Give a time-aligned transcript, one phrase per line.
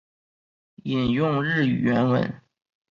[0.83, 2.41] 引用日语原文